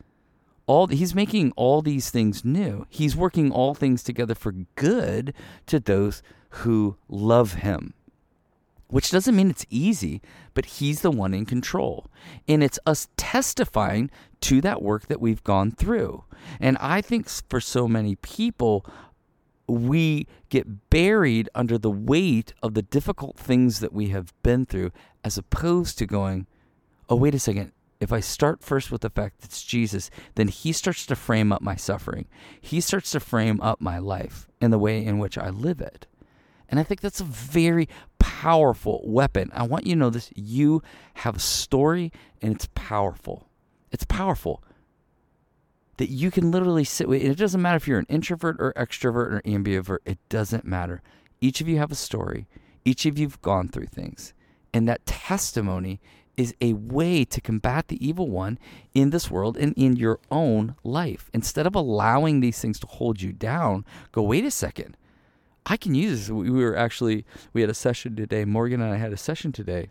all 0.66 0.88
he's 0.88 1.14
making 1.14 1.52
all 1.56 1.80
these 1.80 2.10
things 2.10 2.44
new. 2.44 2.86
He's 2.88 3.16
working 3.16 3.50
all 3.50 3.74
things 3.74 4.02
together 4.02 4.34
for 4.34 4.52
good 4.74 5.32
to 5.66 5.80
those 5.80 6.22
who 6.50 6.96
love 7.08 7.54
him. 7.54 7.94
Which 8.96 9.10
doesn't 9.10 9.36
mean 9.36 9.50
it's 9.50 9.66
easy, 9.68 10.22
but 10.54 10.64
he's 10.64 11.02
the 11.02 11.10
one 11.10 11.34
in 11.34 11.44
control. 11.44 12.06
And 12.48 12.64
it's 12.64 12.78
us 12.86 13.08
testifying 13.18 14.10
to 14.40 14.62
that 14.62 14.80
work 14.80 15.08
that 15.08 15.20
we've 15.20 15.44
gone 15.44 15.70
through. 15.70 16.24
And 16.60 16.78
I 16.78 17.02
think 17.02 17.28
for 17.28 17.60
so 17.60 17.86
many 17.86 18.16
people, 18.16 18.86
we 19.66 20.26
get 20.48 20.88
buried 20.88 21.50
under 21.54 21.76
the 21.76 21.90
weight 21.90 22.54
of 22.62 22.72
the 22.72 22.80
difficult 22.80 23.36
things 23.36 23.80
that 23.80 23.92
we 23.92 24.08
have 24.08 24.32
been 24.42 24.64
through, 24.64 24.92
as 25.22 25.36
opposed 25.36 25.98
to 25.98 26.06
going, 26.06 26.46
oh, 27.10 27.16
wait 27.16 27.34
a 27.34 27.38
second, 27.38 27.72
if 28.00 28.14
I 28.14 28.20
start 28.20 28.64
first 28.64 28.90
with 28.90 29.02
the 29.02 29.10
fact 29.10 29.42
that 29.42 29.50
it's 29.50 29.62
Jesus, 29.62 30.08
then 30.36 30.48
he 30.48 30.72
starts 30.72 31.04
to 31.04 31.16
frame 31.16 31.52
up 31.52 31.60
my 31.60 31.76
suffering. 31.76 32.28
He 32.62 32.80
starts 32.80 33.10
to 33.10 33.20
frame 33.20 33.60
up 33.60 33.78
my 33.78 33.98
life 33.98 34.48
and 34.58 34.72
the 34.72 34.78
way 34.78 35.04
in 35.04 35.18
which 35.18 35.36
I 35.36 35.50
live 35.50 35.82
it. 35.82 36.06
And 36.68 36.80
I 36.80 36.82
think 36.82 37.00
that's 37.00 37.20
a 37.20 37.24
very 37.24 37.88
powerful 38.18 39.02
weapon. 39.04 39.50
I 39.54 39.62
want 39.62 39.86
you 39.86 39.94
to 39.94 39.98
know 39.98 40.10
this. 40.10 40.30
You 40.34 40.82
have 41.14 41.36
a 41.36 41.40
story 41.40 42.12
and 42.42 42.54
it's 42.54 42.68
powerful. 42.74 43.48
It's 43.92 44.04
powerful 44.04 44.62
that 45.96 46.10
you 46.10 46.30
can 46.30 46.50
literally 46.50 46.84
sit 46.84 47.08
with. 47.08 47.22
It 47.22 47.36
doesn't 47.36 47.62
matter 47.62 47.76
if 47.76 47.88
you're 47.88 47.98
an 47.98 48.06
introvert 48.08 48.56
or 48.58 48.72
extrovert 48.74 49.32
or 49.32 49.42
ambivert, 49.42 49.98
it 50.04 50.18
doesn't 50.28 50.64
matter. 50.64 51.02
Each 51.40 51.60
of 51.60 51.68
you 51.68 51.78
have 51.78 51.92
a 51.92 51.96
story, 51.96 52.46
each 52.84 53.06
of 53.06 53.18
you've 53.18 53.40
gone 53.42 53.68
through 53.68 53.86
things. 53.86 54.32
And 54.72 54.88
that 54.88 55.06
testimony 55.06 56.00
is 56.36 56.54
a 56.60 56.74
way 56.74 57.24
to 57.24 57.40
combat 57.40 57.88
the 57.88 58.06
evil 58.06 58.28
one 58.28 58.58
in 58.92 59.10
this 59.10 59.30
world 59.30 59.56
and 59.56 59.72
in 59.74 59.96
your 59.96 60.20
own 60.30 60.74
life. 60.84 61.30
Instead 61.32 61.66
of 61.66 61.74
allowing 61.74 62.40
these 62.40 62.60
things 62.60 62.78
to 62.80 62.86
hold 62.86 63.22
you 63.22 63.32
down, 63.32 63.84
go, 64.12 64.22
wait 64.22 64.44
a 64.44 64.50
second. 64.50 64.96
I 65.66 65.76
can 65.76 65.94
use 65.94 66.20
this. 66.20 66.30
We 66.30 66.50
were 66.50 66.76
actually, 66.76 67.24
we 67.52 67.60
had 67.60 67.70
a 67.70 67.74
session 67.74 68.14
today. 68.14 68.44
Morgan 68.44 68.80
and 68.80 68.94
I 68.94 68.96
had 68.96 69.12
a 69.12 69.16
session 69.16 69.52
today. 69.52 69.88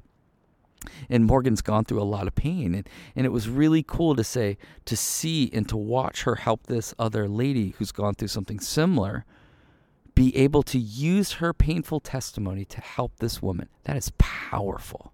And 1.10 1.25
Morgan's 1.25 1.62
gone 1.62 1.84
through 1.84 2.01
a 2.01 2.03
lot 2.03 2.27
of 2.27 2.36
pain. 2.36 2.74
And, 2.74 2.89
and 3.15 3.25
it 3.25 3.29
was 3.29 3.50
really 3.50 3.84
cool 3.84 4.15
to 4.15 4.24
say, 4.24 4.58
to 4.86 4.96
see 4.96 5.50
and 5.51 5.67
to 5.67 5.75
watch 5.75 6.24
her 6.24 6.36
help 6.36 6.67
this 6.67 6.94
other 6.98 7.27
lady 7.27 7.75
who's 7.77 7.91
gone 7.91 8.15
through 8.15 8.29
something 8.29 8.60
similar 8.60 9.25
be 10.15 10.36
able 10.38 10.63
to 10.63 10.79
use 10.79 11.34
her 11.34 11.53
painful 11.53 12.00
testimony 12.00 12.63
to 12.65 12.79
help 12.79 13.17
this 13.17 13.41
woman. 13.41 13.67
That 13.84 13.98
is 13.98 14.13
powerful. 14.17 15.12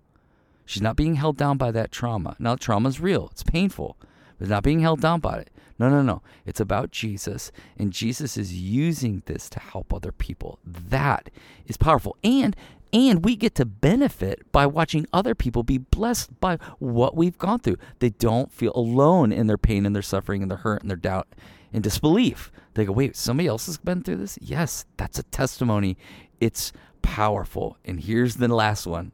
She's 0.66 0.82
not 0.82 0.96
being 0.96 1.16
held 1.16 1.38
down 1.38 1.58
by 1.58 1.72
that 1.72 1.92
trauma. 1.92 2.36
Now, 2.38 2.56
trauma 2.56 2.88
is 2.88 3.00
real, 3.00 3.30
it's 3.32 3.44
painful, 3.44 3.98
but 4.38 4.48
not 4.48 4.64
being 4.64 4.80
held 4.80 5.02
down 5.02 5.20
by 5.20 5.40
it. 5.40 5.50
No, 5.82 5.90
no, 5.90 6.04
no. 6.04 6.22
It's 6.46 6.60
about 6.60 6.92
Jesus, 6.92 7.52
and 7.76 7.92
Jesus 7.92 8.38
is 8.38 8.54
using 8.54 9.24
this 9.26 9.50
to 9.50 9.60
help 9.60 9.92
other 9.92 10.12
people. 10.12 10.60
That 10.64 11.32
is 11.66 11.76
powerful. 11.76 12.16
And 12.24 12.56
and 12.94 13.26
we 13.26 13.36
get 13.36 13.56
to 13.56 13.66
benefit 13.66 14.52
by 14.52 14.68
watching 14.68 15.08
other 15.12 15.34
people 15.34 15.64
be 15.64 15.80
blessed 15.80 16.40
by 16.40 16.58
what 16.78 17.16
we've 17.16 17.38
gone 17.40 17.60
through. 17.60 17.78
They 17.98 18.12
don't 18.12 18.52
feel 18.52 18.74
alone 18.76 19.32
in 19.32 19.48
their 19.48 19.58
pain 19.58 19.88
and 19.88 19.96
their 19.96 20.04
suffering 20.04 20.44
and 20.44 20.52
their 20.52 20.60
hurt 20.60 20.84
and 20.84 20.92
their 20.92 20.98
doubt 20.98 21.30
and 21.74 21.82
disbelief. 21.82 22.52
They 22.76 22.86
go, 22.86 22.92
wait, 22.92 23.16
somebody 23.16 23.48
else 23.48 23.66
has 23.66 23.80
been 23.80 24.04
through 24.04 24.18
this? 24.18 24.38
Yes, 24.40 24.86
that's 24.98 25.18
a 25.18 25.24
testimony. 25.24 25.98
It's 26.40 26.74
powerful. 27.02 27.78
And 27.84 28.02
here's 28.02 28.36
the 28.36 28.48
last 28.50 28.86
one 28.86 29.14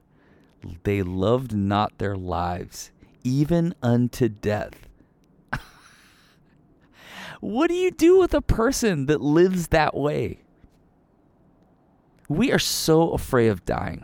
they 0.84 1.02
loved 1.02 1.56
not 1.56 1.98
their 1.98 2.18
lives, 2.18 2.92
even 3.24 3.74
unto 3.82 4.28
death. 4.28 4.87
What 7.40 7.68
do 7.68 7.74
you 7.74 7.92
do 7.92 8.20
with 8.20 8.34
a 8.34 8.42
person 8.42 9.06
that 9.08 9.22
lives 9.22 9.68
that 9.70 9.96
way? 9.96 10.40
We 12.30 12.52
are 12.52 12.60
so 12.60 13.12
afraid 13.12 13.48
of 13.48 13.66
dying. 13.66 14.04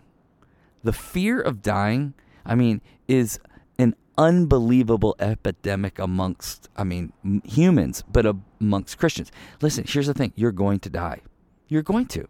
The 0.84 0.94
fear 0.94 1.42
of 1.42 1.62
dying, 1.62 2.14
I 2.46 2.56
mean, 2.56 2.82
is 3.08 3.40
an 3.78 3.96
unbelievable 4.18 5.16
epidemic 5.20 6.00
amongst, 6.00 6.70
I 6.78 6.84
mean, 6.84 7.14
humans, 7.44 8.04
but 8.12 8.26
amongst 8.62 8.98
Christians. 8.98 9.32
Listen, 9.62 9.86
here's 9.88 10.08
the 10.08 10.14
thing 10.14 10.34
you're 10.36 10.52
going 10.52 10.80
to 10.80 10.90
die. 10.90 11.22
You're 11.68 11.82
going 11.82 12.08
to. 12.08 12.28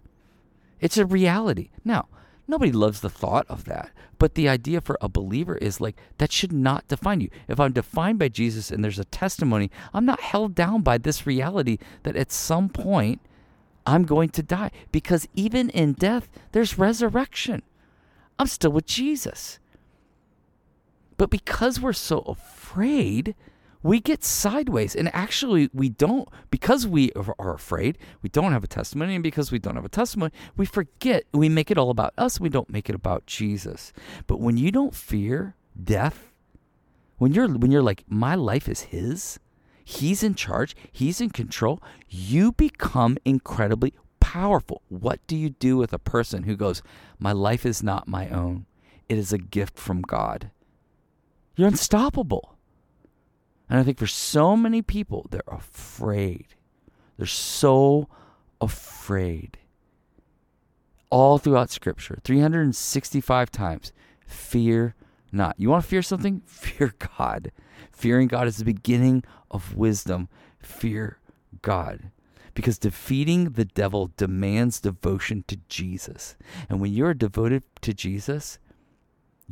It's 0.80 0.98
a 0.98 1.06
reality. 1.06 1.70
Now, 1.84 2.08
Nobody 2.48 2.72
loves 2.72 3.02
the 3.02 3.10
thought 3.10 3.46
of 3.48 3.66
that. 3.66 3.92
But 4.20 4.36
the 4.36 4.50
idea 4.50 4.82
for 4.82 4.98
a 5.02 5.10
believer 5.10 5.58
is 5.58 5.80
like 5.80 5.98
that 6.18 6.32
should 6.32 6.52
not 6.52 6.88
define 6.88 7.22
you. 7.22 7.30
If 7.48 7.60
I'm 7.60 7.72
defined 7.72 8.20
by 8.20 8.30
Jesus 8.30 8.72
and 8.72 8.84
there's 8.84 9.00
a 9.00 9.06
testimony, 9.06 9.72
I'm 9.94 10.06
not 10.06 10.20
held 10.20 10.56
down 10.56 10.82
by 10.82 10.98
this 10.98 11.26
reality 11.26 11.78
that 12.04 12.16
at 12.16 12.32
some 12.32 12.70
point 12.70 13.22
I'm 13.86 14.04
going 14.04 14.30
to 14.30 14.44
die. 14.44 14.72
Because 14.92 15.28
even 15.36 15.70
in 15.70 15.94
death, 15.94 16.30
there's 16.52 16.78
resurrection. 16.78 17.64
I'm 18.38 18.48
still 18.48 18.72
with 18.72 18.86
Jesus. 18.86 19.60
But 21.18 21.30
because 21.30 21.80
we're 21.80 21.94
so 21.94 22.20
afraid, 22.20 23.36
we 23.84 24.00
get 24.00 24.24
sideways. 24.24 24.96
And 24.96 25.14
actually, 25.14 25.70
we 25.74 25.90
don't, 25.90 26.28
because 26.50 26.88
we 26.88 27.12
are 27.14 27.54
afraid, 27.54 27.98
we 28.22 28.30
don't 28.30 28.54
have 28.54 28.64
a 28.64 28.68
testimony. 28.68 29.16
And 29.16 29.24
because 29.24 29.52
we 29.52 29.60
don't 29.60 29.76
have 29.76 29.86
a 29.86 29.90
testimony, 29.90 30.32
we 30.56 30.66
forget, 30.66 31.26
we 31.34 31.50
make 31.50 31.70
it 31.70 31.78
all 31.78 31.90
about 31.90 32.14
us. 32.18 32.40
We 32.40 32.50
don't 32.50 32.70
make 32.70 32.90
it 32.90 32.96
about 32.96 33.26
Jesus. 33.28 33.94
But 34.26 34.40
when 34.40 34.58
you 34.58 34.72
don't 34.72 34.96
fear 34.96 35.56
death, 35.82 36.32
when 37.18 37.34
you're, 37.34 37.48
when 37.48 37.72
you're 37.72 37.84
like, 37.84 38.04
my 38.08 38.36
life 38.36 38.68
is 38.68 38.82
His, 38.82 39.40
He's 39.84 40.24
in 40.24 40.34
charge, 40.34 40.76
He's 40.92 41.20
in 41.20 41.30
control, 41.30 41.82
you 42.08 42.54
become 42.54 43.18
incredibly 43.26 43.94
powerful. 44.20 44.82
What 44.88 45.20
do 45.28 45.36
you 45.36 45.50
do 45.50 45.78
with 45.78 45.92
a 45.94 46.00
person 46.00 46.44
who 46.44 46.56
goes, 46.56 46.82
My 47.20 47.34
life 47.34 47.66
is 47.66 47.84
not 47.84 48.08
my 48.08 48.30
own? 48.30 48.66
It 49.10 49.18
is 49.18 49.34
a 49.34 49.38
gift 49.38 49.78
from 49.78 50.02
God. 50.02 50.50
You're 51.56 51.68
unstoppable. 51.68 52.53
And 53.74 53.80
I 53.80 53.84
think 53.84 53.98
for 53.98 54.06
so 54.06 54.56
many 54.56 54.84
people, 54.84 55.26
they're 55.32 55.42
afraid. 55.48 56.46
They're 57.18 57.26
so 57.26 58.08
afraid. 58.62 59.58
All 61.10 61.40
throughout 61.40 61.72
Scripture, 61.72 62.20
365 62.24 63.50
times, 63.50 63.92
fear 64.28 64.94
not. 65.32 65.56
You 65.58 65.72
want 65.72 65.82
to 65.82 65.90
fear 65.90 66.04
something? 66.04 66.44
Fear 66.46 66.94
God. 67.18 67.52
Fearing 67.92 68.28
God 68.28 68.46
is 68.46 68.58
the 68.58 68.66
beginning 68.66 69.24
of 69.50 69.76
wisdom. 69.76 70.30
Fear 70.60 71.18
God. 71.64 72.12
because 72.54 72.78
defeating 72.78 73.54
the 73.54 73.66
devil 73.66 74.12
demands 74.18 74.80
devotion 74.82 75.44
to 75.48 75.58
Jesus. 75.68 76.36
And 76.70 76.80
when 76.80 76.94
you're 76.94 77.16
devoted 77.16 77.64
to 77.82 77.94
Jesus, 77.94 78.60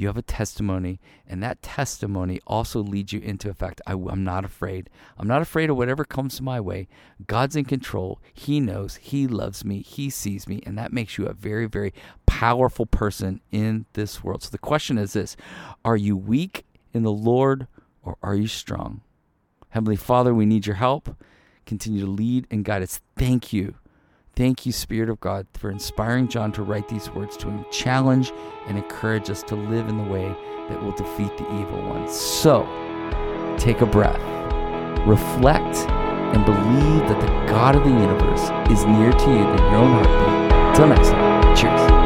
you 0.02 0.08
have 0.08 0.18
a 0.18 0.24
testimony, 0.24 1.00
and 1.28 1.42
that 1.44 1.62
testimony 1.62 2.40
also 2.48 2.82
leads 2.82 3.14
you 3.14 3.20
into 3.20 3.50
effect. 3.50 3.80
I, 3.86 3.94
am 3.94 4.24
not 4.24 4.44
afraid. 4.44 4.90
I'm 5.18 5.28
not 5.28 5.42
afraid 5.42 5.70
of 5.70 5.78
whatever 5.78 6.04
comes 6.04 6.42
my 6.42 6.60
way. 6.60 6.88
God's 7.28 7.56
in 7.56 7.66
control. 7.66 8.20
He 8.34 8.60
knows. 8.60 8.96
He 8.96 9.28
loves 9.28 9.64
me. 9.64 9.82
He 9.82 10.10
sees 10.10 10.48
me. 10.48 10.62
And 10.66 10.78
that 10.78 10.92
makes 10.92 11.18
you 11.18 11.28
a 11.28 11.34
very, 11.34 11.68
very 11.68 11.94
powerful 12.26 12.86
person 12.86 13.42
in 13.52 13.86
this 13.94 14.24
world. 14.24 14.44
So 14.44 14.50
the 14.50 14.58
question 14.58 14.98
is 14.98 15.14
this 15.14 15.38
Are 15.86 15.98
you 15.98 16.18
weak 16.18 16.66
in 16.94 17.04
the 17.04 17.12
Lord 17.12 17.68
or 18.02 18.18
are 18.24 18.36
you 18.36 18.48
strong? 18.48 19.02
Heavenly 19.70 19.96
Father, 19.96 20.34
we 20.34 20.46
need 20.46 20.66
your 20.66 20.76
help. 20.76 21.16
Continue 21.66 22.06
to 22.06 22.12
lead 22.12 22.48
and 22.50 22.66
guide 22.66 22.82
us. 22.82 23.00
Thank 23.16 23.54
you 23.54 23.76
Thank 24.36 24.66
you, 24.66 24.72
Spirit 24.72 25.10
of 25.10 25.20
God, 25.20 25.46
for 25.54 25.70
inspiring 25.70 26.28
John 26.28 26.52
to 26.54 26.64
write 26.64 26.88
these 26.88 27.10
words 27.12 27.36
to 27.38 27.66
challenge 27.72 28.32
and 28.68 28.78
encourage 28.78 29.30
us 29.30 29.44
to 29.44 29.56
live 29.56 29.88
in 29.88 29.98
the 29.98 30.04
way 30.04 30.36
that 30.70 30.82
will 30.82 30.94
defeat 30.94 31.36
the 31.38 31.46
evil 31.60 31.82
one. 31.88 32.08
So, 32.08 32.64
take 33.58 33.82
a 33.82 33.86
breath, 33.86 34.22
reflect, 35.06 35.78
and 36.34 36.46
believe 36.46 37.10
that 37.10 37.20
the 37.20 37.52
God 37.52 37.76
of 37.76 37.84
the 37.84 37.90
universe 37.90 38.50
is 38.72 38.86
near 38.86 39.12
to 39.12 39.30
you 39.30 39.50
in 39.50 39.58
your 39.58 39.76
own 39.76 40.04
heartbeat. 40.04 40.58
Until 40.70 40.88
next 40.88 41.10
time, 41.10 41.56
cheers. 41.56 42.01